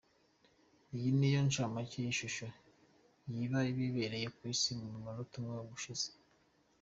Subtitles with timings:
[0.95, 2.45] Iyi niyo nshamake y’ishusho
[3.31, 6.07] y’ibiba bibereye ku isi mu munota umwe ushize.